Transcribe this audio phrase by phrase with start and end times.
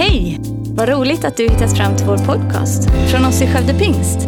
[0.00, 0.40] Hej!
[0.76, 4.18] Vad roligt att du hittat fram till vår podcast från oss i Skövde Pingst.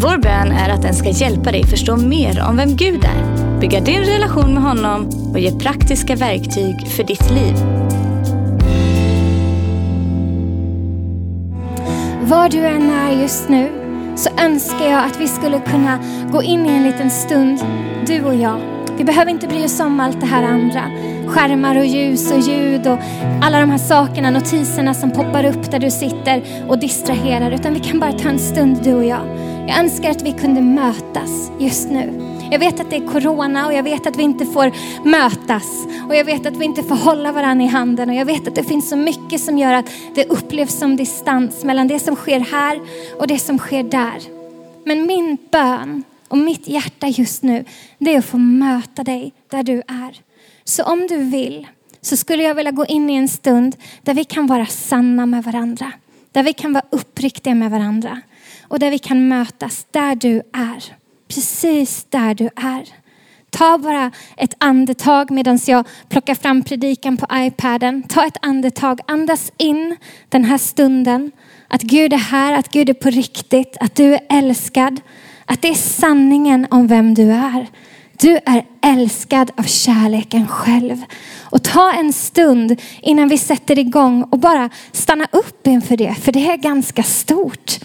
[0.00, 3.80] Vår bön är att den ska hjälpa dig förstå mer om vem Gud är, bygga
[3.80, 7.54] din relation med honom och ge praktiska verktyg för ditt liv.
[12.22, 13.68] Var du än är just nu
[14.16, 15.98] så önskar jag att vi skulle kunna
[16.32, 17.58] gå in i en liten stund,
[18.06, 18.60] du och jag.
[18.96, 20.82] Vi behöver inte bry oss om allt det här andra.
[21.26, 22.98] Skärmar och ljus och ljud och
[23.42, 27.50] alla de här sakerna, notiserna som poppar upp där du sitter och distraherar.
[27.50, 29.26] Utan vi kan bara ta en stund du och jag.
[29.68, 32.34] Jag önskar att vi kunde mötas just nu.
[32.50, 34.72] Jag vet att det är corona och jag vet att vi inte får
[35.08, 35.86] mötas.
[36.08, 38.10] Och jag vet att vi inte får hålla varandra i handen.
[38.10, 41.64] Och jag vet att det finns så mycket som gör att det upplevs som distans
[41.64, 42.80] mellan det som sker här
[43.18, 44.18] och det som sker där.
[44.84, 47.64] Men min bön och mitt hjärta just nu,
[47.98, 50.33] det är att få möta dig där du är.
[50.64, 51.66] Så om du vill
[52.00, 55.44] så skulle jag vilja gå in i en stund där vi kan vara sanna med
[55.44, 55.92] varandra.
[56.32, 58.20] Där vi kan vara uppriktiga med varandra.
[58.62, 60.84] Och där vi kan mötas där du är.
[61.28, 62.88] Precis där du är.
[63.50, 68.02] Ta bara ett andetag medan jag plockar fram predikan på iPaden.
[68.02, 69.96] Ta ett andetag, andas in
[70.28, 71.32] den här stunden.
[71.68, 75.00] Att Gud är här, att Gud är på riktigt, att du är älskad.
[75.44, 77.66] Att det är sanningen om vem du är.
[78.16, 81.02] Du är älskad av kärleken själv.
[81.42, 86.14] Och ta en stund innan vi sätter igång och bara stanna upp inför det.
[86.14, 87.78] För det är ganska stort.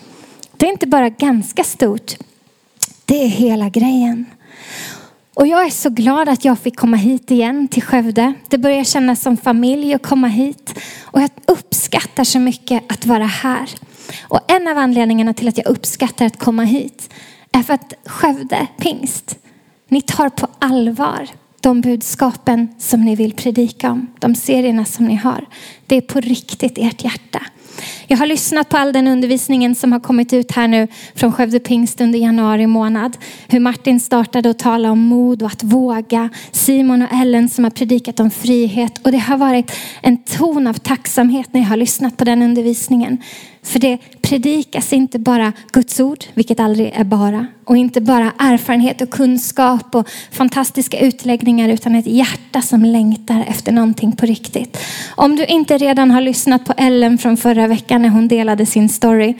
[0.57, 2.11] Det är inte bara ganska stort.
[3.05, 4.25] Det är hela grejen.
[5.33, 8.33] Och jag är så glad att jag fick komma hit igen till Skövde.
[8.47, 10.79] Det börjar kännas som familj att komma hit.
[11.03, 13.69] Och jag uppskattar så mycket att vara här.
[14.21, 17.13] Och en av anledningarna till att jag uppskattar att komma hit
[17.51, 19.37] är för att Skövde pingst,
[19.89, 21.29] ni tar på allvar
[21.61, 25.45] de budskapen som ni vill predika om, de serierna som ni har.
[25.87, 27.41] Det är på riktigt ert hjärta.
[28.07, 31.59] Jag har lyssnat på all den undervisningen som har kommit ut här nu från Skövde
[31.59, 33.17] Pingst under januari månad.
[33.47, 36.29] Hur Martin startade att tala om mod och att våga.
[36.51, 39.05] Simon och Ellen som har predikat om frihet.
[39.05, 39.71] Och det har varit
[40.01, 43.17] en ton av tacksamhet när jag har lyssnat på den undervisningen.
[43.63, 47.45] För det predikas inte bara Guds ord, vilket aldrig är bara.
[47.65, 53.71] Och inte bara erfarenhet och kunskap och fantastiska utläggningar utan ett hjärta som längtar efter
[53.71, 54.77] någonting på riktigt.
[55.15, 58.89] Om du inte redan har lyssnat på Ellen från förra veckan när hon delade sin
[58.89, 59.33] story.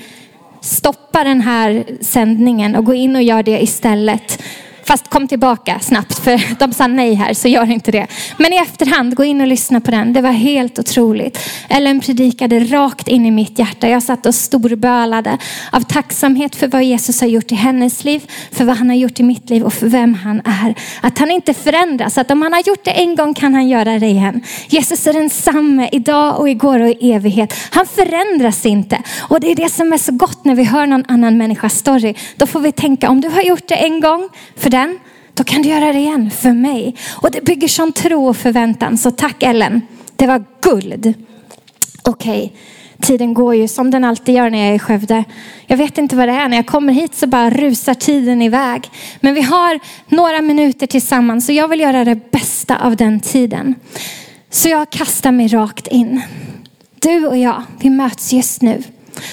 [0.61, 4.41] Stoppa den här sändningen och gå in och gör det istället.
[4.89, 8.07] Fast kom tillbaka snabbt för de sa nej här så gör inte det.
[8.37, 10.13] Men i efterhand, gå in och lyssna på den.
[10.13, 11.39] Det var helt otroligt.
[11.67, 13.89] Ellen predikade rakt in i mitt hjärta.
[13.89, 15.37] Jag satt och storbölade
[15.71, 19.19] av tacksamhet för vad Jesus har gjort i hennes liv, för vad han har gjort
[19.19, 20.75] i mitt liv och för vem han är.
[21.01, 23.99] Att han inte förändras, att om han har gjort det en gång kan han göra
[23.99, 24.41] det igen.
[24.67, 27.53] Jesus är densamme idag och igår och i evighet.
[27.69, 29.01] Han förändras inte.
[29.19, 32.13] Och det är det som är så gott när vi hör någon annan människas story.
[32.35, 34.99] Då får vi tänka om du har gjort det en gång för den,
[35.33, 36.95] då kan du göra det igen för mig.
[37.21, 38.97] Och det bygger sån tro och förväntan.
[38.97, 39.81] Så tack Ellen,
[40.15, 41.13] det var guld.
[42.03, 42.49] Okej, okay.
[43.01, 45.23] tiden går ju som den alltid gör när jag är i Skövde.
[45.67, 48.89] Jag vet inte vad det är, när jag kommer hit så bara rusar tiden iväg.
[49.19, 53.75] Men vi har några minuter tillsammans så jag vill göra det bästa av den tiden.
[54.49, 56.21] Så jag kastar mig rakt in.
[56.99, 58.83] Du och jag, vi möts just nu.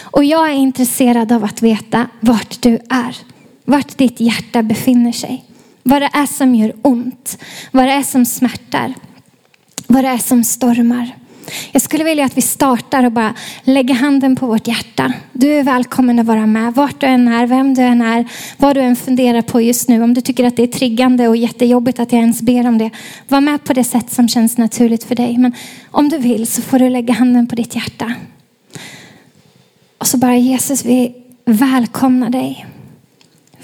[0.03, 3.17] Och jag är intresserad av att veta vart du är
[3.67, 5.45] vart ditt hjärta befinner sig.
[5.83, 7.39] Vad det är som gör ont.
[7.71, 8.95] Vad det är som smärtar.
[9.87, 11.15] Vad det är som stormar.
[11.73, 15.13] Jag skulle vilja att vi startar och bara lägger handen på vårt hjärta.
[15.33, 16.75] Du är välkommen att vara med.
[16.75, 20.03] Vart du än är, vem du än är, vad du än funderar på just nu.
[20.03, 22.91] Om du tycker att det är triggande och jättejobbigt att jag ens ber om det.
[23.29, 25.39] Var med på det sätt som känns naturligt för dig.
[25.39, 25.53] Men
[25.91, 28.15] om du vill så får du lägga handen på ditt hjärta.
[29.99, 32.67] Och så bara Jesus, vi välkomnar dig.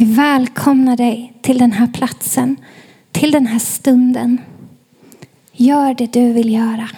[0.02, 2.56] Vi välkomnar dig till den här platsen,
[3.12, 4.40] till den här stunden.
[5.52, 6.88] Gör det du vill göra.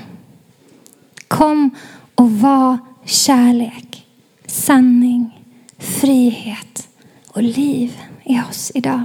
[1.29, 1.71] Kom
[2.15, 4.06] och var kärlek,
[4.47, 5.41] sanning,
[5.79, 6.89] frihet
[7.29, 9.03] och liv i oss idag.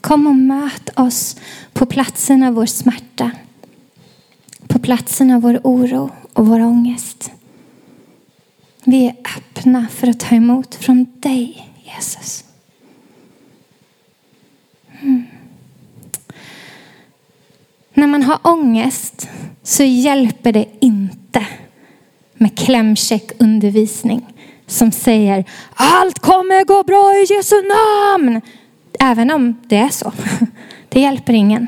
[0.00, 1.36] Kom och möt oss
[1.72, 3.30] på platsen av vår smärta,
[4.66, 7.30] på platsen av vår oro och vår ångest.
[8.84, 12.44] Vi är öppna för att ta emot från dig, Jesus.
[15.02, 15.26] Mm.
[17.94, 19.28] När man har ångest
[19.62, 21.46] så hjälper det inte
[22.34, 24.26] med klämkäck undervisning
[24.66, 25.44] som säger
[25.74, 28.40] allt kommer gå bra i Jesu namn.
[29.00, 30.12] Även om det är så.
[30.88, 31.66] Det hjälper ingen.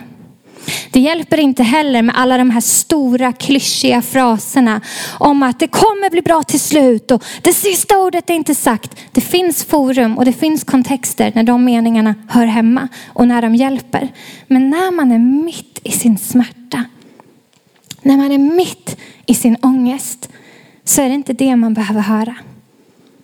[0.91, 4.81] Det hjälper inte heller med alla de här stora klyschiga fraserna
[5.19, 8.97] om att det kommer bli bra till slut och det sista ordet är inte sagt.
[9.13, 13.55] Det finns forum och det finns kontexter när de meningarna hör hemma och när de
[13.55, 14.09] hjälper.
[14.47, 16.85] Men när man är mitt i sin smärta,
[18.03, 20.29] när man är mitt i sin ångest
[20.85, 22.35] så är det inte det man behöver höra.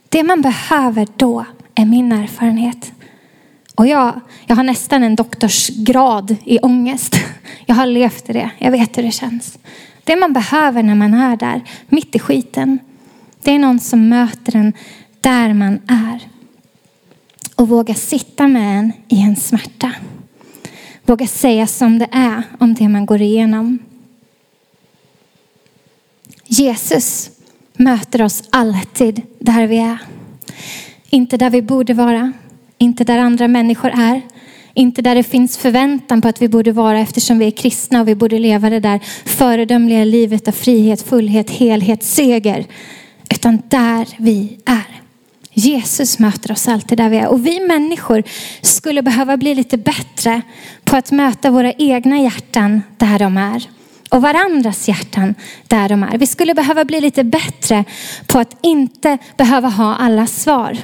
[0.08, 1.44] Det man behöver då
[1.75, 2.93] är min erfarenhet.
[3.78, 7.16] Och jag, jag har nästan en doktorsgrad i ångest.
[7.66, 8.50] Jag har levt i det.
[8.58, 9.58] Jag vet hur det känns.
[10.04, 12.78] Det man behöver när man är där, mitt i skiten,
[13.42, 14.72] det är någon som möter en
[15.20, 16.28] där man är.
[17.54, 19.92] Och vågar sitta med en i en smärta.
[21.06, 23.78] Våga säga som det är om det man går igenom.
[26.44, 27.31] Jesus
[27.72, 29.98] möter oss alltid där vi är.
[31.10, 32.32] Inte där vi borde vara,
[32.78, 34.22] inte där andra människor är.
[34.75, 38.08] Inte där det finns förväntan på att vi borde vara eftersom vi är kristna och
[38.08, 42.66] vi borde leva det där föredömliga livet av frihet, fullhet, helhet, seger.
[43.30, 45.00] Utan där vi är.
[45.52, 47.28] Jesus möter oss alltid där vi är.
[47.28, 48.22] Och vi människor
[48.60, 50.42] skulle behöva bli lite bättre
[50.84, 53.69] på att möta våra egna hjärtan där de är.
[54.10, 55.34] Och varandras hjärtan
[55.66, 56.19] där de är.
[56.19, 57.84] Vi skulle behöva bli lite bättre
[58.26, 60.78] på att inte behöva ha alla svar.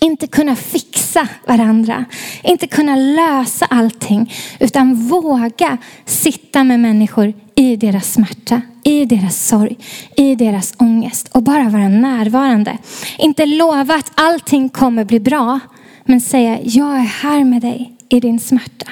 [0.00, 2.04] Inte kunna fixa varandra,
[2.42, 9.76] inte kunna lösa allting, utan våga sitta med människor i deras smärta, i deras sorg,
[10.16, 12.78] i deras ångest och bara vara närvarande.
[13.18, 15.60] Inte lova att allting kommer bli bra,
[16.04, 18.90] men säga jag är här med dig i din smärta.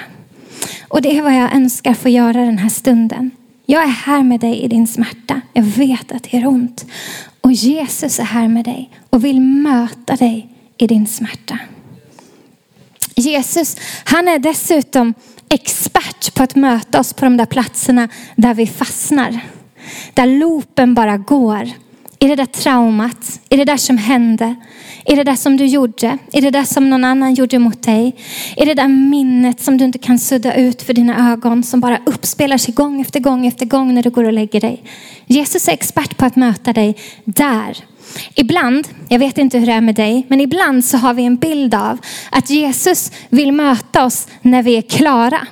[0.89, 3.31] Och det är vad jag önskar få göra den här stunden.
[3.67, 5.41] Jag är här med dig i din smärta.
[5.53, 6.87] Jag vet att det gör ont.
[7.41, 11.59] Och Jesus är här med dig och vill möta dig i din smärta.
[13.17, 15.15] Jesus, han är dessutom
[15.49, 19.41] expert på att möta oss på de där platserna där vi fastnar.
[20.15, 21.71] Där loopen bara går.
[22.19, 24.55] I det där traumat, i det där som hände,
[25.07, 28.17] i det där som du gjorde, i det där som någon annan gjorde mot dig,
[28.57, 31.99] i det där minnet som du inte kan sudda ut för dina ögon som bara
[32.07, 34.83] uppspelar sig gång efter gång efter gång när du går och lägger dig.
[35.27, 37.85] Jesus är expert på att möta dig där
[38.35, 41.37] Ibland, jag vet inte hur det är med dig, men ibland så har vi en
[41.37, 41.99] bild av
[42.31, 45.47] att Jesus vill möta oss när vi är klara.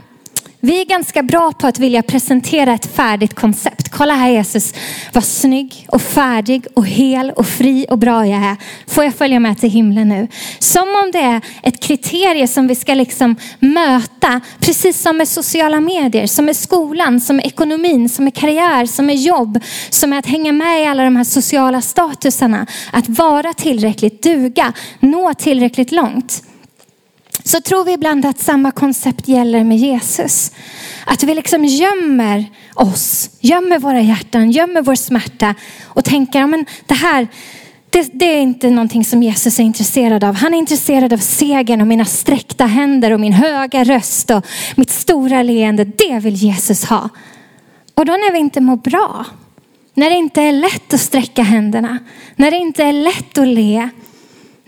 [0.64, 3.88] Vi är ganska bra på att vilja presentera ett färdigt koncept.
[3.88, 4.74] Kolla här Jesus,
[5.12, 8.56] vad snygg och färdig och hel och fri och bra jag är.
[8.86, 10.28] Får jag följa med till himlen nu?
[10.58, 15.80] Som om det är ett kriterie som vi ska liksom möta, precis som med sociala
[15.80, 19.60] medier, som med skolan, som med ekonomin, som med karriär, som med jobb,
[19.90, 22.66] som är att hänga med i alla de här sociala statusarna.
[22.92, 26.42] Att vara tillräckligt, duga, nå tillräckligt långt
[27.42, 30.52] så tror vi ibland att samma koncept gäller med Jesus.
[31.06, 32.44] Att vi liksom gömmer
[32.74, 35.54] oss, gömmer våra hjärtan, gömmer vår smärta
[35.84, 37.28] och tänker, men det här,
[37.90, 40.34] det, det, är inte någonting som Jesus är intresserad av.
[40.34, 44.46] Han är intresserad av segern och mina sträckta händer och min höga röst och
[44.76, 45.84] mitt stora leende.
[45.84, 47.08] Det vill Jesus ha.
[47.94, 49.26] Och då när vi inte mår bra,
[49.94, 51.98] när det inte är lätt att sträcka händerna,
[52.36, 53.88] när det inte är lätt att le,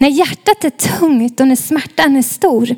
[0.05, 2.75] när hjärtat är tungt och när smärtan är stor,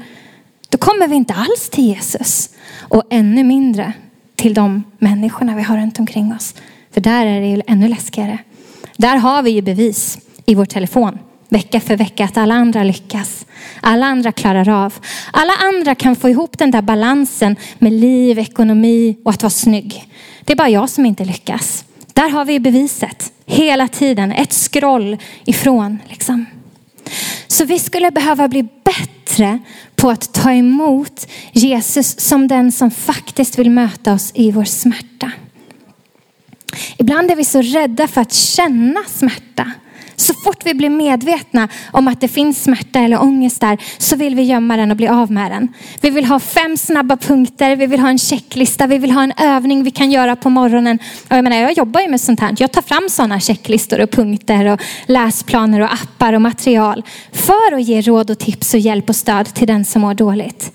[0.69, 2.50] då kommer vi inte alls till Jesus.
[2.78, 3.93] Och ännu mindre
[4.37, 6.54] till de människorna vi har runt omkring oss.
[6.90, 8.38] För där är det ju ännu läskigare.
[8.97, 11.18] Där har vi ju bevis i vår telefon
[11.49, 13.47] vecka för vecka att alla andra lyckas.
[13.80, 14.95] Alla andra klarar av.
[15.30, 20.09] Alla andra kan få ihop den där balansen med liv, ekonomi och att vara snygg.
[20.45, 21.85] Det är bara jag som inte lyckas.
[22.12, 24.33] Där har vi beviset hela tiden.
[24.33, 26.47] Ett scroll ifrån liksom.
[27.47, 29.59] Så vi skulle behöva bli bättre
[29.97, 35.33] på att ta emot Jesus som den som faktiskt vill möta oss i vår smärta.
[36.97, 39.73] Ibland är vi så rädda för att känna smärta
[40.16, 44.35] så fort vi blir medvetna om att det finns smärta eller ångest där så vill
[44.35, 45.68] vi gömma den och bli av med den.
[46.00, 49.32] Vi vill ha fem snabba punkter, vi vill ha en checklista, vi vill ha en
[49.37, 50.99] övning vi kan göra på morgonen.
[51.28, 52.54] Och jag, menar, jag jobbar ju med sånt här.
[52.58, 57.82] Jag tar fram sådana checklistor och punkter och läsplaner och appar och material för att
[57.82, 60.73] ge råd och tips och hjälp och stöd till den som mår dåligt.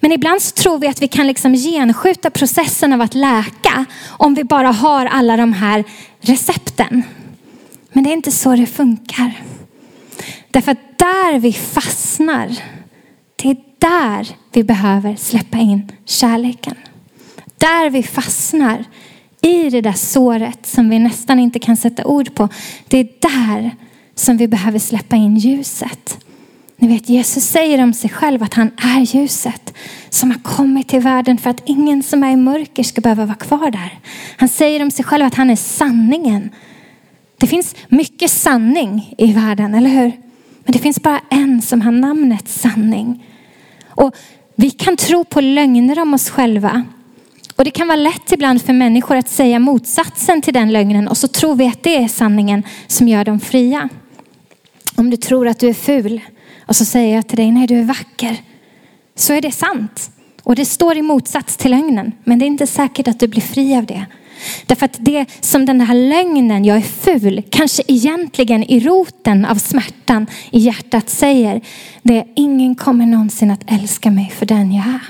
[0.00, 4.34] Men ibland så tror vi att vi kan liksom genskjuta processen av att läka om
[4.34, 5.84] vi bara har alla de här
[6.20, 7.02] recepten.
[7.94, 9.42] Men det är inte så det funkar.
[10.50, 12.58] Därför att där vi fastnar,
[13.36, 16.74] det är där vi behöver släppa in kärleken.
[17.58, 18.84] Där vi fastnar
[19.40, 22.48] i det där såret som vi nästan inte kan sätta ord på.
[22.88, 23.70] Det är där
[24.14, 26.18] som vi behöver släppa in ljuset.
[26.76, 29.74] Ni vet, Jesus säger om sig själv att han är ljuset
[30.10, 33.36] som har kommit till världen för att ingen som är i mörker ska behöva vara
[33.36, 33.98] kvar där.
[34.36, 36.50] Han säger om sig själv att han är sanningen.
[37.38, 40.12] Det finns mycket sanning i världen, eller hur?
[40.64, 43.26] Men det finns bara en som har namnet sanning.
[43.88, 44.14] Och
[44.54, 46.84] vi kan tro på lögner om oss själva.
[47.56, 51.16] Och det kan vara lätt ibland för människor att säga motsatsen till den lögnen och
[51.16, 53.88] så tror vi att det är sanningen som gör dem fria.
[54.96, 56.20] Om du tror att du är ful
[56.66, 58.36] och så säger jag till dig, nej du är vacker.
[59.16, 60.10] Så är det sant.
[60.42, 62.12] Och det står i motsats till lögnen.
[62.24, 64.06] Men det är inte säkert att du blir fri av det.
[64.66, 69.54] Därför att det som den här lögnen, jag är ful, kanske egentligen i roten av
[69.54, 71.60] smärtan i hjärtat säger,
[72.02, 75.00] det är ingen kommer någonsin att älska mig för den jag är.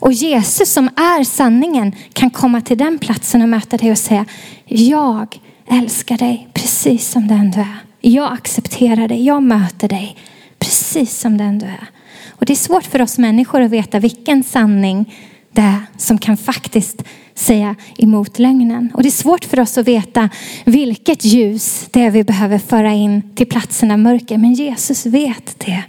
[0.00, 4.24] Och Jesus som är sanningen kan komma till den platsen och möta dig och säga,
[4.64, 7.78] jag älskar dig precis som den du är.
[8.00, 10.16] Jag accepterar dig, jag möter dig
[10.58, 11.88] precis som den du är.
[12.30, 15.14] Och det är svårt för oss människor att veta vilken sanning
[15.52, 17.02] det är som kan faktiskt
[17.38, 18.90] säga emot lögnen.
[18.94, 20.28] Och det är svårt för oss att veta
[20.64, 24.38] vilket ljus det är vi behöver föra in till platsen av mörker.
[24.38, 25.84] Men Jesus vet det.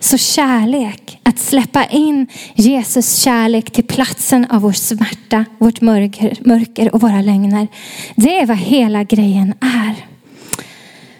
[0.00, 6.94] Så kärlek, att släppa in Jesus kärlek till platsen av vår smärta, vårt mörker, mörker
[6.94, 7.68] och våra lögner.
[8.16, 9.94] Det är vad hela grejen är.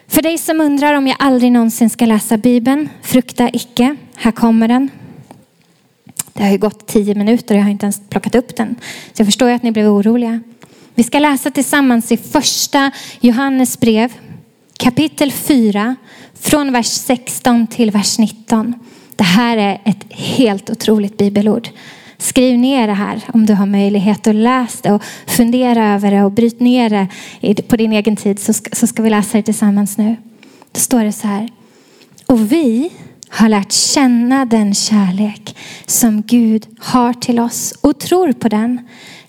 [0.08, 3.96] För dig som undrar om jag aldrig någonsin ska läsa Bibeln, frukta icke.
[4.16, 4.90] Här kommer den.
[6.36, 8.76] Det har ju gått tio minuter och jag har inte ens plockat upp den.
[9.12, 10.40] Så jag förstår ju att ni blev oroliga.
[10.94, 12.90] Vi ska läsa tillsammans i första
[13.20, 14.12] Johannes brev
[14.76, 15.96] kapitel 4
[16.34, 18.74] från vers 16 till vers 19.
[19.16, 21.68] Det här är ett helt otroligt bibelord.
[22.18, 26.22] Skriv ner det här om du har möjlighet och läs det och fundera över det
[26.22, 27.08] och bryt ner
[27.40, 30.16] det på din egen tid så ska, så ska vi läsa det tillsammans nu.
[30.72, 31.48] Då står det så här.
[32.26, 32.90] Och vi
[33.36, 38.88] har lärt känna den kärlek som Gud har till oss och tror på den.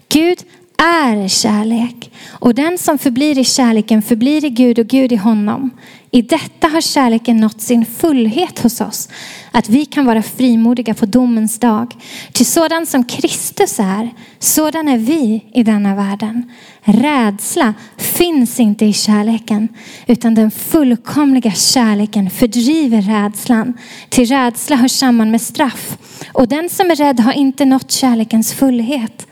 [0.09, 0.37] Gud
[0.77, 5.69] är kärlek och den som förblir i kärleken förblir i Gud och Gud i honom.
[6.11, 9.09] I detta har kärleken nått sin fullhet hos oss,
[9.51, 11.95] att vi kan vara frimodiga på domens dag.
[12.31, 14.09] Till sådan som Kristus är,
[14.39, 16.51] sådan är vi i denna världen.
[16.81, 19.67] Rädsla finns inte i kärleken,
[20.07, 23.73] utan den fullkomliga kärleken fördriver rädslan.
[24.09, 25.97] Till rädsla hör samman med straff,
[26.33, 29.27] och den som är rädd har inte nått kärlekens fullhet.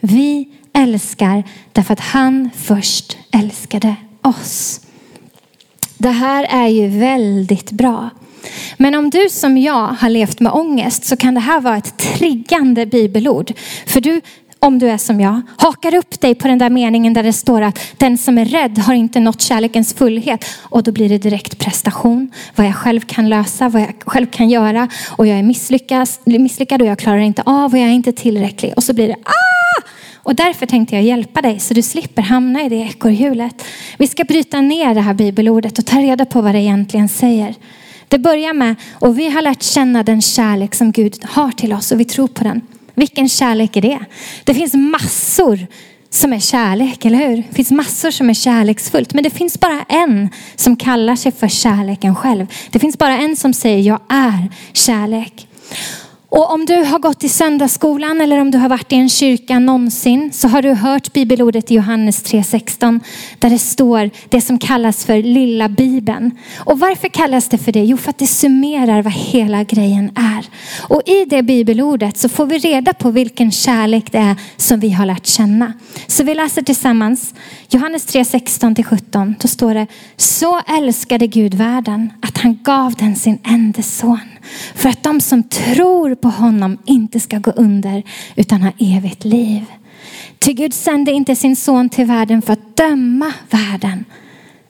[0.00, 4.80] Vi älskar därför att han först älskade oss.
[6.00, 8.10] Det här är ju väldigt bra.
[8.76, 11.98] Men om du som jag har levt med ångest så kan det här vara ett
[11.98, 13.52] triggande bibelord.
[13.86, 14.20] För du,
[14.58, 17.62] om du är som jag, hakar upp dig på den där meningen där det står
[17.62, 20.44] att den som är rädd har inte nått kärlekens fullhet.
[20.60, 24.50] Och då blir det direkt prestation, vad jag själv kan lösa, vad jag själv kan
[24.50, 24.88] göra.
[25.16, 28.72] Och jag är misslyckad och jag klarar inte av och jag är inte tillräcklig.
[28.76, 29.60] Och så blir det ah!
[30.22, 33.64] Och därför tänkte jag hjälpa dig så du slipper hamna i det ekorrhjulet.
[33.98, 37.54] Vi ska bryta ner det här bibelordet och ta reda på vad det egentligen säger.
[38.08, 41.92] Det börjar med, och vi har lärt känna den kärlek som Gud har till oss
[41.92, 42.60] och vi tror på den.
[42.94, 43.98] Vilken kärlek är det?
[44.44, 45.66] Det finns massor
[46.10, 47.36] som är kärlek, eller hur?
[47.36, 51.48] Det finns massor som är kärleksfullt, men det finns bara en som kallar sig för
[51.48, 52.46] kärleken själv.
[52.70, 55.46] Det finns bara en som säger jag är kärlek.
[56.30, 59.58] Och om du har gått i söndagsskolan eller om du har varit i en kyrka
[59.58, 63.00] någonsin så har du hört bibelordet i Johannes 3.16
[63.38, 66.30] där det står det som kallas för lilla bibeln.
[66.58, 67.84] Och varför kallas det för det?
[67.84, 70.46] Jo, för att det summerar vad hela grejen är.
[70.88, 74.90] Och i det bibelordet så får vi reda på vilken kärlek det är som vi
[74.90, 75.72] har lärt känna.
[76.06, 77.34] Så vi läser tillsammans
[77.68, 79.34] Johannes 3.16 17.
[79.40, 84.20] Då står det, så älskade Gud världen att han gav den sin enda son
[84.74, 88.02] för att de som tror på honom inte ska gå under
[88.36, 89.64] utan ha evigt liv.
[90.38, 94.04] Ty Gud sände inte sin son till världen för att döma världen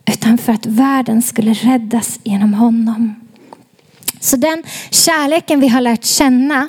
[0.06, 3.14] utan för att världen skulle räddas genom honom.
[4.20, 6.68] Så den kärleken vi har lärt känna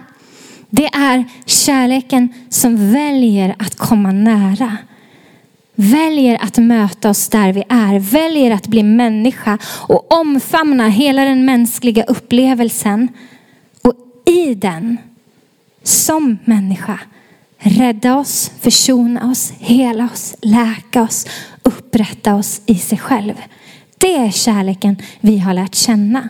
[0.74, 4.78] det är kärleken som väljer att komma nära
[5.82, 11.46] väljer att möta oss där vi är, väljer att bli människa och omfamna hela den
[11.46, 13.08] mänskliga upplevelsen.
[13.82, 13.96] Och
[14.26, 14.98] i den,
[15.84, 17.00] som människa,
[17.58, 21.28] rädda oss, försona oss, hela oss, läka oss,
[21.64, 23.34] upprätta oss i sig själv.
[23.98, 26.30] Det är kärleken vi har lärt känna.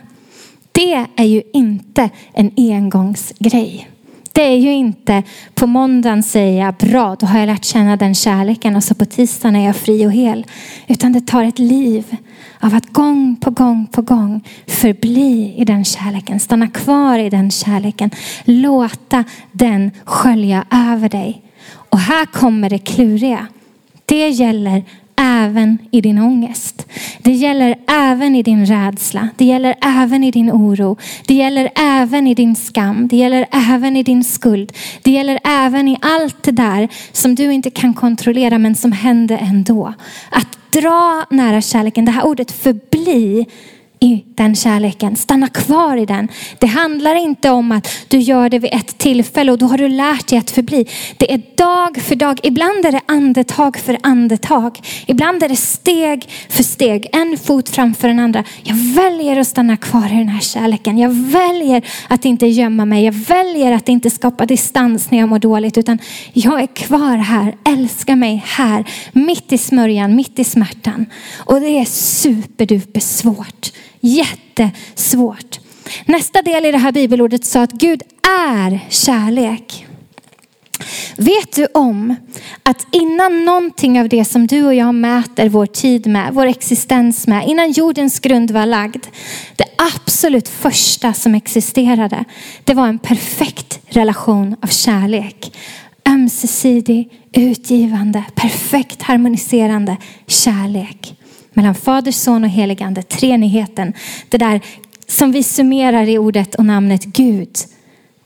[0.72, 3.91] Det är ju inte en engångsgrej.
[4.32, 5.22] Det är ju inte
[5.54, 9.04] på måndagen säger jag bra, då har jag lärt känna den kärleken och så på
[9.04, 10.46] tisdagen är jag fri och hel.
[10.86, 12.16] Utan det tar ett liv
[12.60, 17.50] av att gång på gång på gång förbli i den kärleken, stanna kvar i den
[17.50, 18.10] kärleken,
[18.44, 21.42] låta den skölja över dig.
[21.72, 23.46] Och här kommer det kluriga.
[24.04, 24.84] Det gäller
[25.22, 26.86] även i din ångest.
[27.18, 29.28] Det gäller även i din rädsla.
[29.36, 30.96] Det gäller även i din oro.
[31.26, 33.08] Det gäller även i din skam.
[33.08, 34.72] Det gäller även i din skuld.
[35.02, 39.38] Det gäller även i allt det där som du inte kan kontrollera men som händer
[39.42, 39.94] ändå.
[40.30, 43.46] Att dra nära kärleken, det här ordet förbli
[44.02, 45.16] i den kärleken.
[45.16, 46.28] Stanna kvar i den.
[46.58, 49.88] Det handlar inte om att du gör det vid ett tillfälle och då har du
[49.88, 50.86] lärt dig att förbli.
[51.16, 52.40] Det är dag för dag.
[52.42, 54.80] Ibland är det andetag för andetag.
[55.06, 57.06] Ibland är det steg för steg.
[57.12, 58.44] En fot framför den andra.
[58.62, 60.98] Jag väljer att stanna kvar i den här kärleken.
[60.98, 63.04] Jag väljer att inte gömma mig.
[63.04, 65.78] Jag väljer att inte skapa distans när jag mår dåligt.
[65.78, 65.98] Utan
[66.32, 67.56] jag är kvar här.
[67.64, 68.84] Älska mig här.
[69.12, 71.06] Mitt i smörjan, mitt i smärtan.
[71.38, 73.72] Och det är superduper svårt.
[74.04, 75.60] Jättesvårt.
[76.04, 79.86] Nästa del i det här bibelordet sa att Gud är kärlek.
[81.16, 82.16] Vet du om
[82.62, 87.26] att innan någonting av det som du och jag mäter vår tid med, vår existens
[87.26, 89.06] med, innan jordens grund var lagd,
[89.56, 92.24] det absolut första som existerade,
[92.64, 95.58] det var en perfekt relation av kärlek.
[96.08, 101.16] Ömsesidig, utgivande, perfekt harmoniserande kärlek
[101.52, 103.92] mellan Fader, Son och Heligande, treenigheten.
[104.28, 104.60] Det där
[105.06, 107.56] som vi summerar i ordet och namnet Gud.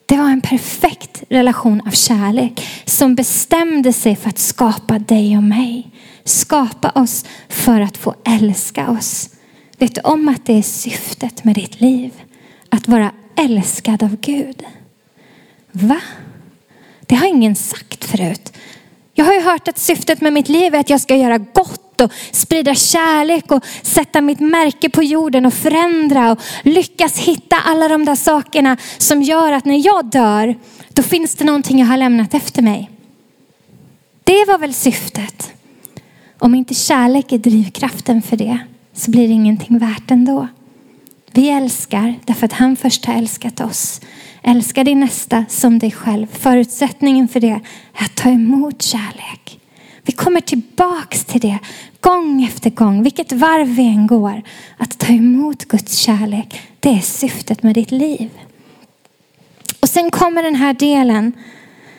[0.07, 5.43] Det var en perfekt relation av kärlek som bestämde sig för att skapa dig och
[5.43, 5.91] mig.
[6.25, 9.31] Skapa oss för att få älska oss.
[9.79, 12.13] Vet du om att det är syftet med ditt liv?
[12.69, 14.63] Att vara älskad av Gud.
[15.73, 16.01] Va?
[17.01, 18.53] Det har ingen sagt förut.
[19.15, 21.86] Jag har ju hört att syftet med mitt liv är att jag ska göra gott
[21.97, 27.57] gott och sprida kärlek och sätta mitt märke på jorden och förändra och lyckas hitta
[27.57, 30.55] alla de där sakerna som gör att när jag dör,
[30.89, 32.91] då finns det någonting jag har lämnat efter mig.
[34.25, 35.53] Det var väl syftet.
[36.39, 38.59] Om inte kärlek är drivkraften för det
[38.93, 40.49] så blir det ingenting värt ändå.
[41.33, 44.01] Vi älskar därför att han först har älskat oss.
[44.43, 46.27] Älska din nästa som dig själv.
[46.33, 47.61] Förutsättningen för det är
[47.93, 49.61] att ta emot kärlek.
[50.07, 51.59] Vi kommer tillbaks till det
[52.01, 54.43] gång efter gång, vilket varv vi än går.
[54.77, 58.31] Att ta emot Guds kärlek, det är syftet med ditt liv.
[59.81, 61.33] Och sen kommer den här delen,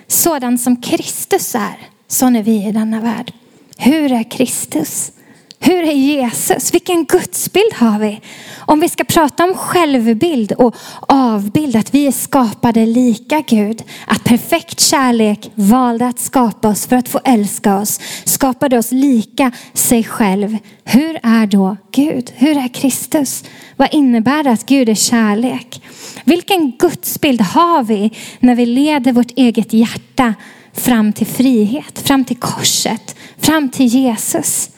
[0.07, 3.33] sådan som Kristus är, sån är vi i denna värld.
[3.77, 5.11] Hur är Kristus?
[5.59, 6.73] Hur är Jesus?
[6.73, 8.21] Vilken gudsbild har vi?
[8.57, 10.75] Om vi ska prata om självbild och
[11.07, 13.83] avbild, att vi är skapade lika Gud.
[14.07, 17.99] Att perfekt kärlek valde att skapa oss för att få älska oss.
[18.23, 20.57] Skapade oss lika sig själv.
[20.83, 22.31] Hur är då Gud?
[22.35, 23.43] Hur är Kristus?
[23.75, 25.81] Vad innebär det att Gud är kärlek?
[26.23, 30.33] Vilken gudsbild har vi när vi leder vårt eget hjärta
[30.73, 34.69] fram till frihet, fram till korset, fram till Jesus?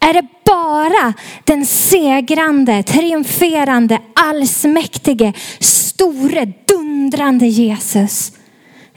[0.00, 8.32] Är det bara den segrande, triumferande, allsmäktige, store, dundrande Jesus?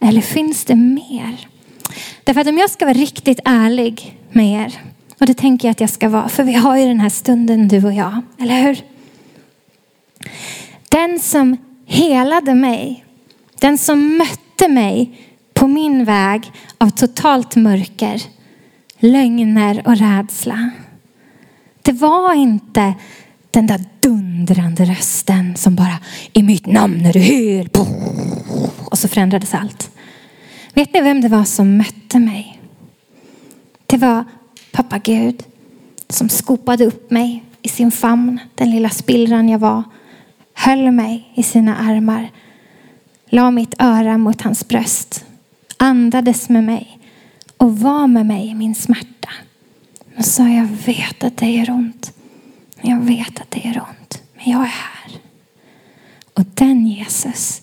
[0.02, 1.48] Eller finns det mer?
[2.24, 4.82] Därför att om jag ska vara riktigt ärlig med er,
[5.20, 7.68] och det tänker jag att jag ska vara, för vi har ju den här stunden
[7.68, 8.82] du och jag, eller hur?
[10.90, 13.06] Den som helade mig,
[13.60, 15.20] den som mötte mig
[15.54, 18.22] på min väg av totalt mörker,
[19.00, 20.70] lögner och rädsla.
[21.82, 22.94] Det var inte
[23.52, 25.98] den där dundrande rösten som bara
[26.34, 27.70] i mitt namn är du hel.
[28.92, 29.92] Och så förändrades allt.
[30.74, 32.60] Vet ni vem det var som mötte mig?
[33.86, 34.26] Det var
[34.72, 35.44] pappa Gud
[36.10, 39.84] som skopade upp mig i sin famn, den lilla spillran jag var.
[40.54, 42.32] Höll mig i sina armar,
[43.30, 45.26] la mitt öra mot hans bröst,
[45.78, 47.00] andades med mig
[47.58, 49.21] och var med mig i min smärta.
[50.18, 52.14] Och sa jag vet att det gör ont.
[52.82, 54.22] Jag vet att det gör ont.
[54.36, 55.12] Men jag är här.
[56.34, 57.62] Och den Jesus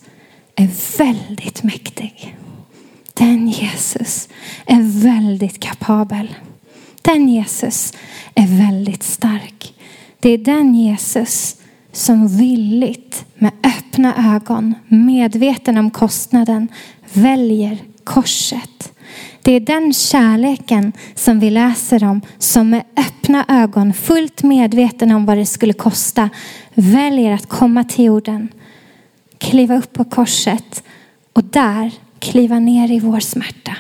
[0.55, 2.37] är väldigt mäktig.
[3.15, 4.29] Den Jesus
[4.67, 6.35] är väldigt kapabel.
[7.03, 7.93] Den Jesus
[8.35, 9.75] är väldigt stark.
[10.21, 11.57] Det är den Jesus
[11.93, 16.69] som villigt med öppna ögon, medveten om kostnaden,
[17.13, 18.78] väljer korset
[19.49, 25.27] det är den kärleken som vi läser om som med öppna ögon, fullt medveten om
[25.27, 26.31] vad det skulle kosta,
[26.75, 28.49] väljer att komma till jorden,
[29.39, 30.83] kliva upp på korset
[31.33, 33.77] och där kliva ner i vår smärta.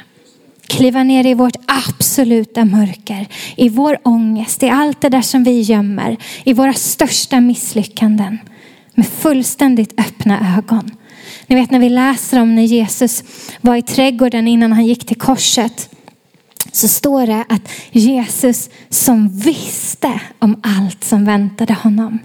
[0.66, 3.26] Kliva ner i vårt absoluta mörker,
[3.56, 8.38] i vår ångest, i allt det där som vi gömmer, i våra största misslyckanden.
[8.94, 10.90] Med fullständigt öppna ögon.
[11.50, 13.24] Ni vet när vi läser om när Jesus
[13.60, 15.90] var i trädgården innan han gick till korset.
[16.72, 22.18] Så står det att Jesus som visste om allt som väntade honom.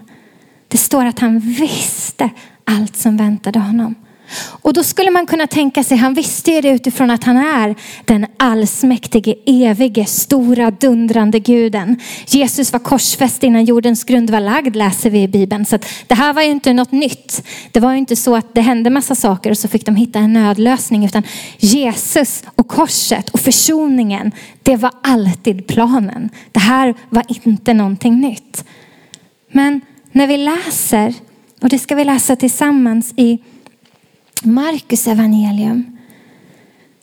[0.67, 2.29] Det står att han visste
[2.63, 3.95] allt som väntade honom.
[4.61, 7.75] Och då skulle man kunna tänka sig, han visste ju det utifrån att han är
[8.05, 11.99] den allsmäktige, evige, stora, dundrande guden.
[12.27, 15.65] Jesus var korsfäst innan jordens grund var lagd läser vi i Bibeln.
[15.65, 17.43] Så det här var ju inte något nytt.
[17.71, 20.19] Det var ju inte så att det hände massa saker och så fick de hitta
[20.19, 21.05] en nödlösning.
[21.05, 21.23] Utan
[21.57, 24.31] Jesus och korset och försoningen,
[24.63, 26.29] det var alltid planen.
[26.51, 28.65] Det här var inte någonting nytt.
[29.51, 31.13] Men när vi läser,
[31.61, 33.39] och det ska vi läsa tillsammans i
[34.45, 35.97] Markus evangelium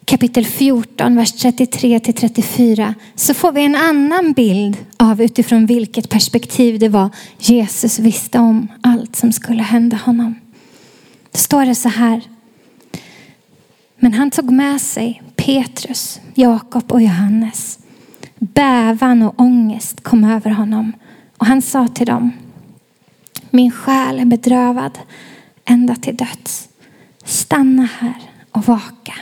[0.05, 6.09] kapitel 14, vers 33 till 34 så får vi en annan bild av utifrån vilket
[6.09, 10.35] perspektiv det var Jesus visste om allt som skulle hända honom.
[11.33, 12.22] Då står det så här.
[13.96, 17.79] Men han tog med sig Petrus, Jakob och Johannes.
[18.38, 20.92] Bävan och ångest kom över honom
[21.37, 22.33] och han sa till dem.
[23.50, 24.98] Min själ är bedrövad
[25.64, 26.69] ända till döds.
[27.30, 29.14] Stanna här och vaka.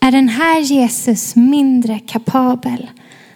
[0.00, 2.90] Är den här Jesus mindre kapabel?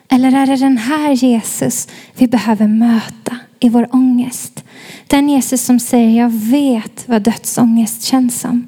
[0.08, 4.64] Eller är det den här Jesus vi behöver möta i vår ångest?
[5.06, 8.66] Den Jesus som säger, jag vet vad dödsångest känns som.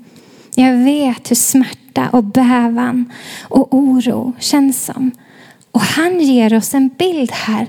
[0.55, 5.11] Jag vet hur smärta och bävan och oro känns som.
[5.71, 7.67] Och han ger oss en bild här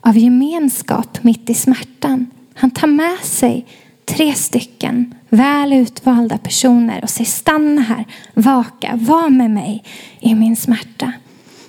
[0.00, 2.26] av gemenskap mitt i smärtan.
[2.54, 3.66] Han tar med sig
[4.04, 9.84] tre stycken väl utvalda personer och säger stanna här, vaka, var med mig
[10.20, 11.12] i min smärta.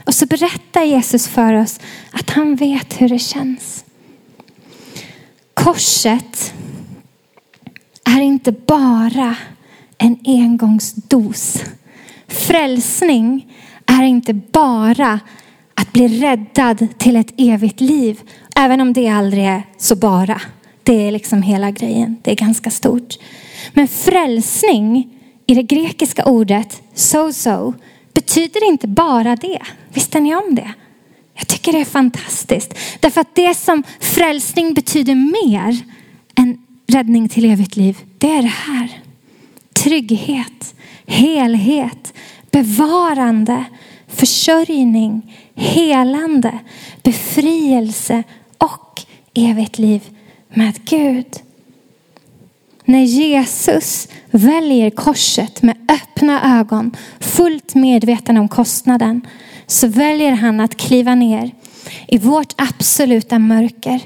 [0.05, 1.79] Och så berättar Jesus för oss
[2.11, 3.85] att han vet hur det känns.
[5.53, 6.53] Korset
[8.03, 9.35] är inte bara
[9.97, 11.63] en engångsdos.
[12.27, 13.53] Frälsning
[13.85, 15.19] är inte bara
[15.73, 18.21] att bli räddad till ett evigt liv.
[18.55, 20.41] Även om det aldrig är så bara.
[20.83, 22.17] Det är liksom hela grejen.
[22.21, 23.17] Det är ganska stort.
[23.73, 25.09] Men frälsning
[25.47, 27.73] i det grekiska ordet so-so
[28.13, 29.61] betyder inte bara det.
[29.93, 30.73] Visste ni om det?
[31.33, 32.73] Jag tycker det är fantastiskt.
[32.99, 35.77] Därför att det som frälsning betyder mer
[36.35, 38.89] än räddning till evigt liv, det är det här.
[39.73, 40.75] Trygghet,
[41.07, 42.13] helhet,
[42.51, 43.65] bevarande,
[44.07, 46.59] försörjning, helande,
[47.03, 48.23] befrielse
[48.57, 49.01] och
[49.33, 50.01] evigt liv
[50.53, 51.39] med Gud.
[52.85, 59.27] När Jesus väljer korset med öppna ögon, fullt medveten om kostnaden,
[59.67, 61.51] så väljer han att kliva ner
[62.07, 64.01] i vårt absoluta mörker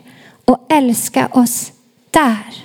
[0.46, 1.72] och älska oss
[2.12, 2.64] där.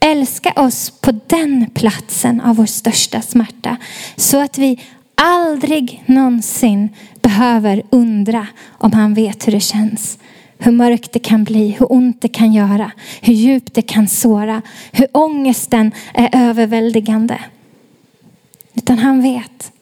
[0.00, 3.76] Älska oss på den platsen av vår största smärta.
[4.16, 4.80] Så att vi
[5.14, 6.88] aldrig någonsin
[7.22, 10.18] behöver undra om han vet hur det känns
[10.58, 12.90] hur mörkt det kan bli, hur ont det kan göra,
[13.20, 17.38] hur djupt det kan såra, hur ångesten är överväldigande.
[18.74, 19.72] Utan han vet.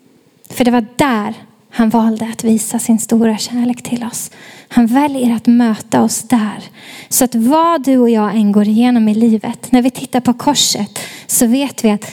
[0.50, 1.34] För det var där
[1.70, 4.30] han valde att visa sin stora kärlek till oss.
[4.68, 6.64] Han väljer att möta oss där.
[7.08, 10.34] Så att vad du och jag än går igenom i livet, när vi tittar på
[10.34, 12.12] korset så vet vi att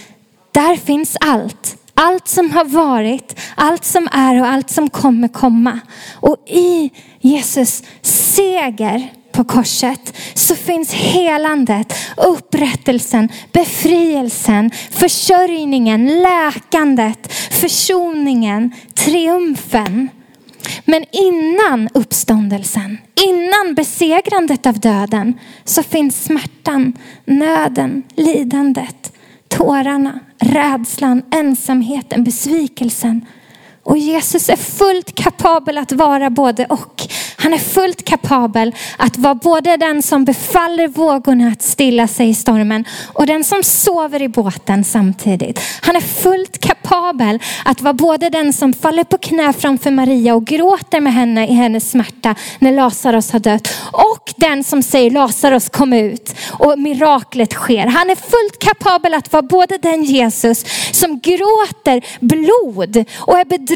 [0.51, 1.77] där finns allt.
[1.93, 5.79] Allt som har varit, allt som är och allt som kommer komma.
[6.13, 6.91] Och i
[7.23, 20.09] Jesus seger på korset så finns helandet, upprättelsen, befrielsen, försörjningen, läkandet, försoningen, triumfen.
[20.85, 26.93] Men innan uppståndelsen, innan besegrandet av döden så finns smärtan,
[27.25, 29.11] nöden, lidandet,
[29.47, 33.25] tårarna, rädslan, ensamheten, besvikelsen.
[33.83, 37.01] Och Jesus är fullt kapabel att vara både och.
[37.37, 42.33] Han är fullt kapabel att vara både den som befaller vågorna att stilla sig i
[42.33, 45.59] stormen och den som sover i båten samtidigt.
[45.81, 50.45] Han är fullt kapabel att vara både den som faller på knä framför Maria och
[50.45, 53.73] gråter med henne i hennes smärta när Lazarus har dött.
[53.91, 57.87] Och den som säger Lazarus kom ut och miraklet sker.
[57.87, 63.72] Han är fullt kapabel att vara både den Jesus som gråter blod och är bedrövad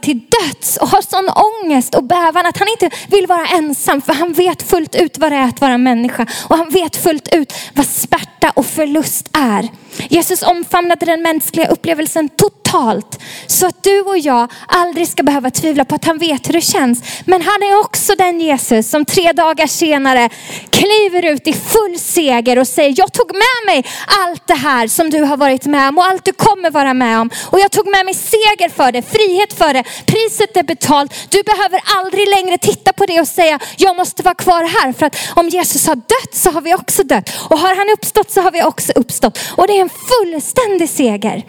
[0.00, 4.12] till döds och har sån ångest och bävan att han inte vill vara ensam för
[4.12, 7.52] han vet fullt ut vad det är att vara människa och han vet fullt ut
[7.74, 9.68] vad smärta och förlust är.
[10.08, 13.18] Jesus omfamnade den mänskliga upplevelsen totalt.
[13.46, 16.60] Så att du och jag aldrig ska behöva tvivla på att han vet hur det
[16.60, 17.02] känns.
[17.24, 20.30] Men han är också den Jesus som tre dagar senare
[20.70, 23.84] kliver ut i full seger och säger, jag tog med mig
[24.26, 27.20] allt det här som du har varit med om och allt du kommer vara med
[27.20, 27.30] om.
[27.50, 29.84] Och jag tog med mig seger för det, frihet för det.
[30.06, 31.14] Priset är betalt.
[31.28, 34.92] Du behöver aldrig längre titta på det och säga, jag måste vara kvar här.
[34.92, 37.30] För att om Jesus har dött så har vi också dött.
[37.50, 39.38] Och har han uppstått så har vi också uppstått.
[39.56, 41.44] Och det är en fullständig seger.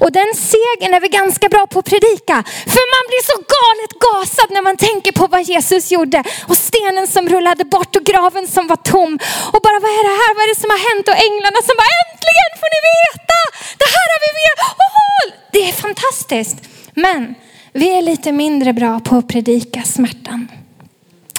[0.00, 2.36] Och den segern är vi ganska bra på att predika.
[2.74, 6.20] För man blir så galet gasad när man tänker på vad Jesus gjorde.
[6.48, 9.12] Och stenen som rullade bort och graven som var tom.
[9.54, 10.32] Och bara vad är det här?
[10.36, 11.06] Vad är det som har hänt?
[11.10, 13.38] Och änglarna som bara äntligen får ni veta.
[13.80, 14.54] Det här har vi med.
[14.86, 16.56] Oh, det är fantastiskt.
[16.94, 17.34] Men
[17.72, 20.48] vi är lite mindre bra på att predika smärtan.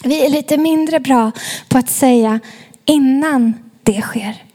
[0.03, 1.31] Vi är lite mindre bra
[1.69, 2.39] på att säga
[2.85, 4.46] innan det sker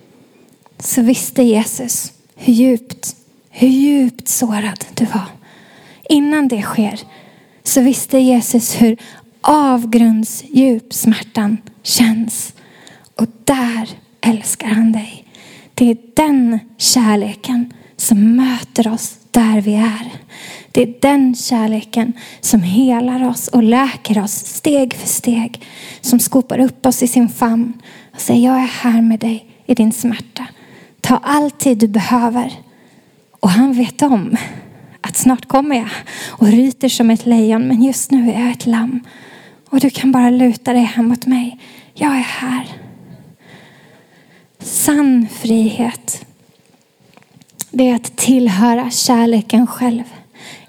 [0.85, 3.17] så visste Jesus hur djupt,
[3.51, 5.27] hur djupt sårad du var.
[6.09, 7.01] Innan det sker
[7.63, 8.97] så visste Jesus hur
[9.41, 12.55] avgrundsdjup smärtan känns.
[13.15, 13.89] Och där
[14.21, 15.25] älskar han dig.
[15.75, 20.13] Det är den kärleken som möter oss där vi är.
[20.73, 25.63] Det är den kärleken som helar oss och läker oss steg för steg.
[26.01, 27.83] Som skopar upp oss i sin famn
[28.15, 30.47] och säger jag är här med dig i din smärta.
[31.13, 32.53] Ta all tid du behöver.
[33.31, 34.37] Och han vet om
[35.01, 35.89] att snart kommer jag
[36.29, 39.01] och ryter som ett lejon men just nu är jag ett lamm.
[39.69, 41.59] Och du kan bara luta dig hemåt mig.
[41.95, 42.67] Jag är här.
[44.59, 46.27] Sann frihet.
[47.71, 50.05] Det är att tillhöra kärleken själv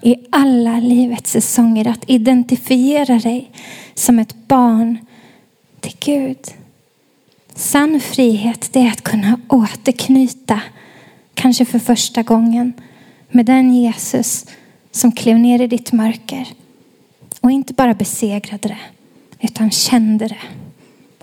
[0.02, 1.88] i alla livets säsonger.
[1.88, 3.50] Att identifiera dig
[3.94, 4.98] som ett barn
[5.80, 6.63] till Gud.
[7.54, 10.60] Sann frihet det är att kunna återknyta,
[11.34, 12.72] kanske för första gången,
[13.30, 14.46] med den Jesus
[14.90, 16.48] som klev ner i ditt mörker
[17.40, 18.78] och inte bara besegrade det,
[19.40, 20.42] utan kände det,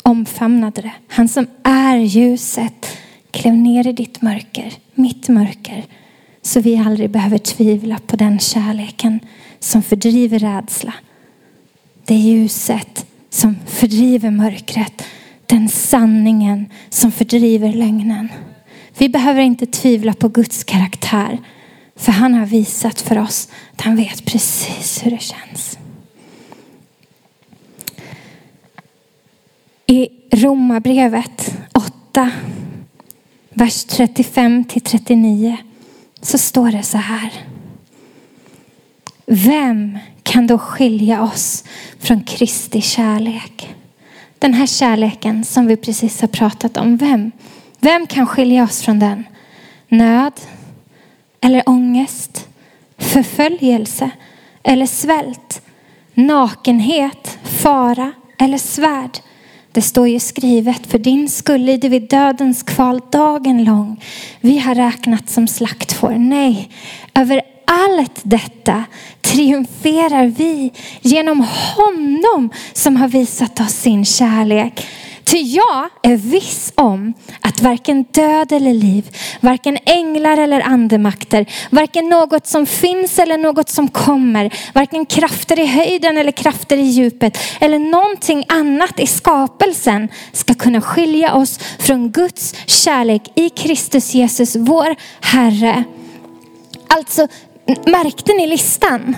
[0.01, 0.91] omfamnade det.
[1.07, 2.97] Han som är ljuset
[3.31, 5.85] klev ner i ditt mörker, mitt mörker,
[6.41, 9.19] så vi aldrig behöver tvivla på den kärleken
[9.59, 10.93] som fördriver rädsla.
[12.05, 15.03] Det ljuset som fördriver mörkret
[15.51, 18.29] den sanningen som fördriver lögnen.
[18.97, 21.37] Vi behöver inte tvivla på Guds karaktär.
[21.95, 25.77] För han har visat för oss att han vet precis hur det känns.
[29.85, 32.31] I Romarbrevet 8,
[33.49, 35.57] vers 35 till 39
[36.21, 37.31] så står det så här.
[39.25, 41.63] Vem kan då skilja oss
[41.99, 43.75] från Kristi kärlek?
[44.41, 46.97] Den här kärleken som vi precis har pratat om.
[46.97, 47.31] Vem?
[47.79, 49.23] Vem kan skilja oss från den?
[49.87, 50.33] Nöd?
[51.41, 52.47] Eller ångest?
[52.97, 54.11] Förföljelse?
[54.63, 55.61] Eller svält?
[56.13, 57.37] Nakenhet?
[57.43, 58.11] Fara?
[58.39, 59.17] Eller svärd?
[59.71, 64.03] Det står ju skrivet, för din skull lider vi dödens kval dagen lång.
[64.39, 66.15] Vi har räknat som slaktfår.
[66.17, 66.69] Nej,
[67.13, 68.83] över allt detta
[69.21, 70.71] triumferar vi
[71.01, 71.39] genom
[71.75, 74.87] honom som har visat oss sin kärlek.
[75.23, 82.09] Ty jag är viss om att varken död eller liv, varken änglar eller andemakter, varken
[82.09, 87.37] något som finns eller något som kommer, varken krafter i höjden eller krafter i djupet
[87.59, 94.55] eller någonting annat i skapelsen ska kunna skilja oss från Guds kärlek i Kristus Jesus,
[94.55, 95.83] vår Herre.
[96.87, 97.27] Alltså
[97.85, 99.15] Märkte ni listan?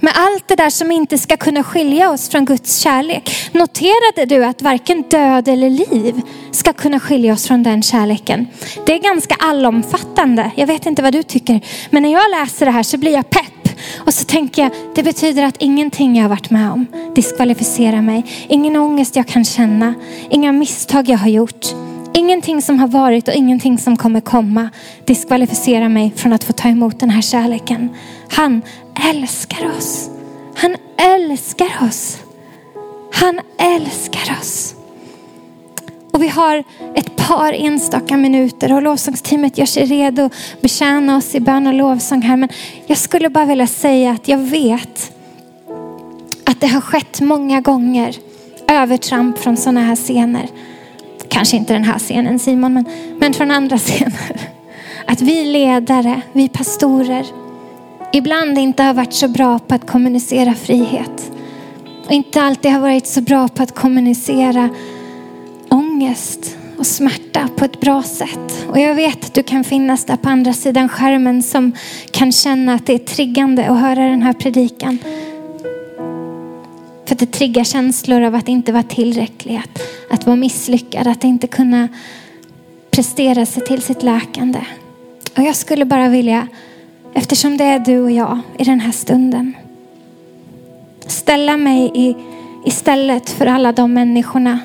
[0.00, 3.30] Med allt det där som inte ska kunna skilja oss från Guds kärlek.
[3.52, 8.46] Noterade du att varken död eller liv ska kunna skilja oss från den kärleken?
[8.86, 10.50] Det är ganska allomfattande.
[10.56, 11.60] Jag vet inte vad du tycker.
[11.90, 13.68] Men när jag läser det här så blir jag pepp.
[13.96, 18.24] Och så tänker jag, det betyder att ingenting jag har varit med om diskvalificerar mig.
[18.48, 19.94] Ingen ångest jag kan känna.
[20.30, 21.66] Inga misstag jag har gjort.
[22.16, 24.70] Ingenting som har varit och ingenting som kommer komma
[25.04, 27.88] diskvalificerar mig från att få ta emot den här kärleken.
[28.30, 28.62] Han
[29.10, 30.10] älskar oss.
[30.56, 32.18] Han älskar oss.
[33.12, 34.74] Han älskar oss.
[36.12, 41.34] Och vi har ett par enstaka minuter och lovsångsteamet gör sig redo att betjäna oss
[41.34, 42.36] i bön och lovsång här.
[42.36, 42.48] Men
[42.86, 45.12] jag skulle bara vilja säga att jag vet
[46.44, 48.16] att det har skett många gånger
[48.68, 50.48] övertramp från sådana här scener
[51.34, 52.84] kanske inte den här scenen Simon, men,
[53.18, 54.40] men från andra scener.
[55.06, 57.26] Att vi ledare, vi pastorer,
[58.12, 61.32] ibland inte har varit så bra på att kommunicera frihet.
[62.06, 64.68] Och inte alltid har varit så bra på att kommunicera
[65.68, 68.66] ångest och och smärta på ett bra sätt.
[68.68, 71.72] Och jag vet att du kan finnas där på andra sidan skärmen som
[72.10, 74.98] kan känna att det är triggande att höra den här predikan.
[77.14, 81.24] För att det triggar känslor av att inte vara tillräcklig, att, att vara misslyckad, att
[81.24, 81.88] inte kunna
[82.90, 84.58] prestera sig till sitt läkande.
[85.36, 86.48] Och jag skulle bara vilja,
[87.14, 89.56] eftersom det är du och jag i den här stunden,
[91.06, 92.16] ställa mig i,
[92.64, 94.58] istället för alla de människorna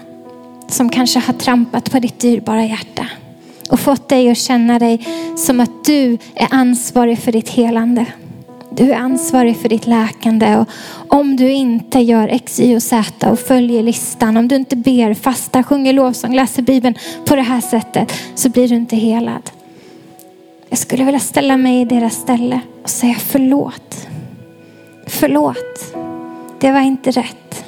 [0.68, 3.08] som kanske har trampat på ditt dyrbara hjärta
[3.70, 5.08] och fått dig att känna dig
[5.38, 8.06] som att du är ansvarig för ditt helande.
[8.80, 10.68] Du är ansvarig för ditt läkande och
[11.08, 15.14] om du inte gör X, Y och Z och följer listan, om du inte ber,
[15.14, 19.50] fastar, sjunger lovsång, läser Bibeln på det här sättet så blir du inte helad.
[20.70, 24.08] Jag skulle vilja ställa mig i deras ställe och säga förlåt.
[25.08, 25.96] Förlåt.
[26.60, 27.66] Det var inte rätt.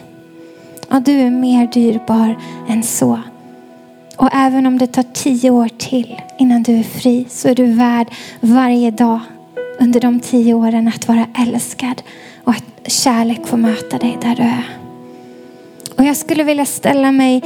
[0.89, 2.37] Och du är mer dyrbar
[2.69, 3.19] än så.
[4.17, 7.65] Och även om det tar tio år till innan du är fri så är du
[7.65, 8.07] värd
[8.41, 9.19] varje dag
[9.81, 12.01] under de tio åren att vara älskad
[12.43, 14.77] och att kärlek får möta dig där du är.
[15.97, 17.41] Och jag skulle vilja ställa mig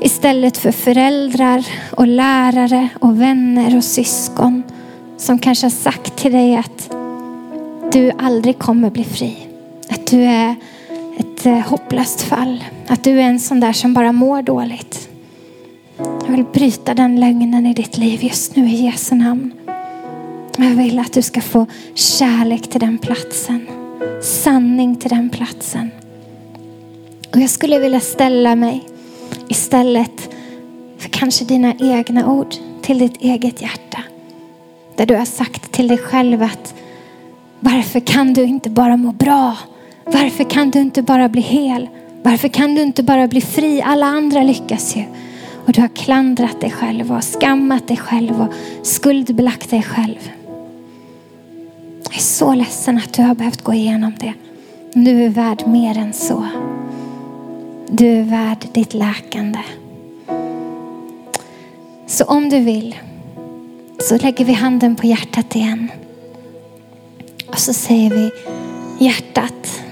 [0.00, 4.62] istället för föräldrar och lärare och vänner och syskon
[5.16, 6.90] som kanske har sagt till dig att
[7.92, 9.36] du aldrig kommer bli fri.
[9.88, 10.54] Att du är
[11.18, 12.64] ett eh, hopplöst fall.
[12.86, 15.08] Att du är en sån där som bara mår dåligt.
[15.98, 19.57] Jag vill bryta den lögnen i ditt liv just nu i Jesu namn.
[20.60, 23.66] Jag vill att du ska få kärlek till den platsen.
[24.22, 25.90] Sanning till den platsen.
[27.32, 28.84] Och jag skulle vilja ställa mig
[29.48, 30.34] istället
[30.98, 33.98] för kanske dina egna ord till ditt eget hjärta.
[34.96, 36.74] Där du har sagt till dig själv att
[37.60, 39.56] varför kan du inte bara må bra?
[40.04, 41.88] Varför kan du inte bara bli hel?
[42.22, 43.82] Varför kan du inte bara bli fri?
[43.82, 45.04] Alla andra lyckas ju.
[45.66, 48.54] Och du har klandrat dig själv och skammat dig själv och
[48.86, 50.30] skuldbelagt dig själv.
[52.04, 54.34] Jag är så ledsen att du har behövt gå igenom det.
[54.92, 56.46] Du är värd mer än så.
[57.90, 59.58] Du är värd ditt läkande.
[62.06, 62.96] Så om du vill
[63.98, 65.88] så lägger vi handen på hjärtat igen.
[67.46, 68.30] Och så säger vi
[69.04, 69.82] hjärtat,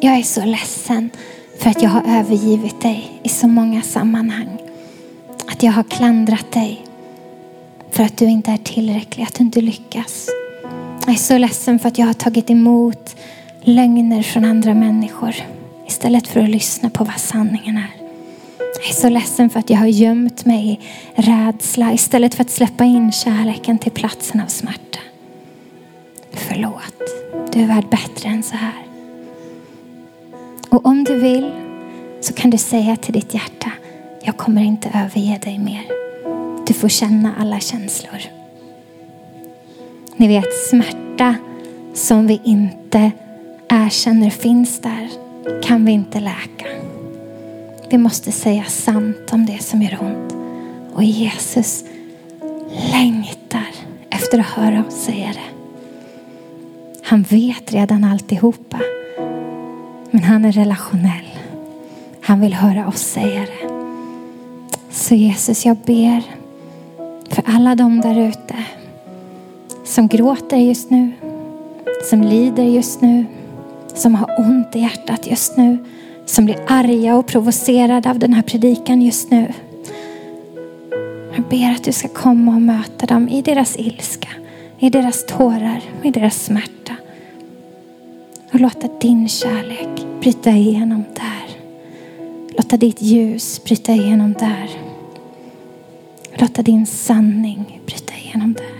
[0.00, 1.10] jag är så ledsen
[1.58, 4.58] för att jag har övergivit dig i så många sammanhang.
[5.46, 6.86] Att jag har klandrat dig
[7.90, 10.28] för att du inte är tillräcklig, att du inte lyckas.
[11.10, 13.16] Jag är så ledsen för att jag har tagit emot
[13.62, 15.34] lögner från andra människor
[15.86, 17.90] istället för att lyssna på vad sanningen är.
[18.58, 20.78] Jag är så ledsen för att jag har gömt mig i
[21.20, 24.98] rädsla istället för att släppa in kärleken till platsen av smärta.
[26.32, 27.00] Förlåt,
[27.52, 28.84] du är värd bättre än så här.
[30.68, 31.50] Och om du vill
[32.20, 33.70] så kan du säga till ditt hjärta,
[34.22, 35.86] jag kommer inte överge dig mer.
[36.66, 38.39] Du får känna alla känslor.
[40.20, 41.34] Ni vet smärta
[41.94, 43.10] som vi inte
[43.68, 45.08] erkänner finns där
[45.62, 46.66] kan vi inte läka.
[47.90, 50.34] Vi måste säga sant om det som gör ont.
[50.94, 51.84] Och Jesus
[52.92, 53.68] längtar
[54.10, 55.70] efter att höra oss säga det.
[57.02, 58.80] Han vet redan alltihopa.
[60.10, 61.38] Men han är relationell.
[62.20, 63.68] Han vill höra oss säga det.
[64.90, 66.22] Så Jesus, jag ber
[67.30, 68.56] för alla de där ute
[69.90, 71.12] som gråter just nu,
[72.10, 73.24] som lider just nu,
[73.94, 75.78] som har ont i hjärtat just nu,
[76.26, 79.52] som blir arga och provocerade av den här predikan just nu.
[81.34, 84.28] Jag ber att du ska komma och möta dem i deras ilska,
[84.78, 86.96] i deras tårar, i deras smärta.
[88.52, 91.56] Och låta din kärlek bryta igenom där.
[92.56, 94.70] Låta ditt ljus bryta igenom där.
[96.34, 98.79] Låta din sanning bryta igenom där.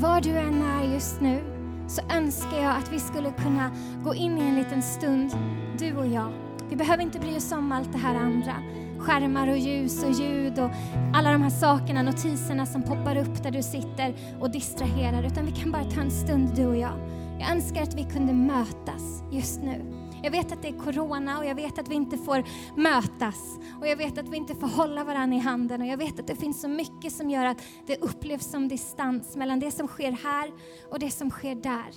[0.00, 1.40] Var du än är just nu
[1.88, 3.70] så önskar jag att vi skulle kunna
[4.04, 5.30] gå in i en liten stund,
[5.78, 6.32] du och jag.
[6.68, 8.52] Vi behöver inte bry oss om allt det här andra.
[8.98, 10.70] Skärmar och ljus och ljud och
[11.14, 15.22] alla de här sakerna, notiserna som poppar upp där du sitter och distraherar.
[15.22, 16.98] Utan vi kan bara ta en stund du och jag.
[17.40, 19.95] Jag önskar att vi kunde mötas just nu.
[20.26, 22.44] Jag vet att det är corona och jag vet att vi inte får
[22.76, 23.58] mötas.
[23.80, 25.80] Och jag vet att vi inte får hålla varandra i handen.
[25.80, 29.36] Och jag vet att det finns så mycket som gör att det upplevs som distans
[29.36, 30.52] mellan det som sker här
[30.90, 31.94] och det som sker där.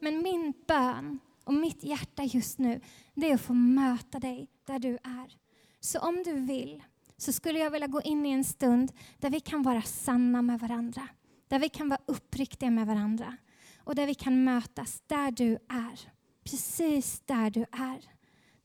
[0.00, 2.80] Men min bön och mitt hjärta just nu,
[3.14, 5.36] det är att få möta dig där du är.
[5.80, 6.82] Så om du vill
[7.16, 10.60] så skulle jag vilja gå in i en stund där vi kan vara sanna med
[10.60, 11.08] varandra.
[11.48, 13.36] Där vi kan vara uppriktiga med varandra.
[13.84, 16.19] Och där vi kan mötas där du är
[16.50, 18.00] precis där du är.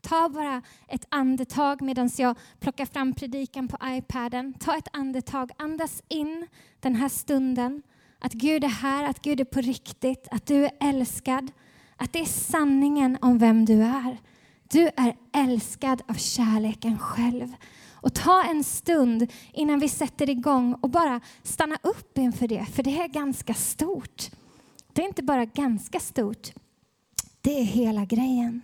[0.02, 4.54] Ta bara ett andetag medan jag plockar fram predikan på iPaden.
[4.54, 6.48] Ta ett andetag, andas in
[6.80, 7.82] den här stunden.
[8.20, 11.52] Att Gud är här, att Gud är på riktigt, att du är älskad.
[11.98, 14.18] Att det är sanningen om vem du är.
[14.72, 17.54] Du är älskad av kärleken själv.
[17.94, 22.84] Och ta en stund innan vi sätter igång och bara stanna upp inför det, för
[22.84, 24.30] det är ganska stort.
[24.94, 26.54] Det är inte bara ganska stort,
[27.46, 28.62] det är hela grejen.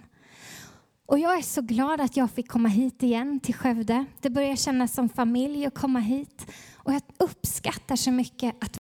[1.05, 4.05] Och jag är så glad att jag fick komma hit igen till Skövde.
[4.21, 6.51] Det börjar kännas som familj att komma hit.
[6.75, 8.69] Och jag uppskattar så mycket att